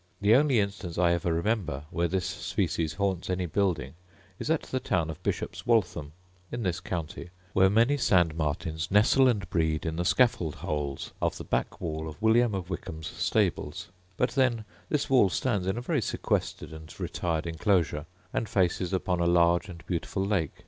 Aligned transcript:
The 0.19 0.33
only 0.33 0.57
instance 0.59 0.97
I 0.97 1.11
ever 1.13 1.31
remember 1.31 1.83
where 1.91 2.07
this 2.07 2.25
species 2.25 2.93
haunts 2.93 3.29
any 3.29 3.45
building 3.45 3.93
is 4.39 4.49
at 4.49 4.63
the 4.63 4.79
town 4.79 5.11
of 5.11 5.21
Bishop's 5.21 5.67
Waltham, 5.67 6.13
in 6.51 6.63
this 6.63 6.79
county, 6.79 7.29
where 7.53 7.69
many 7.69 7.97
sand 7.97 8.33
martins 8.33 8.89
nestle 8.89 9.27
and 9.27 9.47
breed 9.51 9.85
in 9.85 9.97
the 9.97 10.03
scaffold 10.03 10.55
holes 10.55 11.11
of 11.21 11.37
the 11.37 11.43
back 11.43 11.79
wall 11.79 12.07
of 12.09 12.19
William 12.19 12.55
of 12.55 12.67
Wykeham's 12.71 13.05
stables: 13.09 13.89
but 14.17 14.31
then 14.31 14.65
this 14.89 15.07
wall 15.07 15.29
stands 15.29 15.67
in 15.67 15.77
a 15.77 15.81
very 15.81 16.01
sequestered 16.01 16.73
and 16.73 16.99
retired 16.99 17.45
enclosure, 17.45 18.07
and 18.33 18.49
faces 18.49 18.93
upon 18.93 19.19
a 19.19 19.27
large 19.27 19.69
and 19.69 19.85
beautiful 19.85 20.25
lake. 20.25 20.53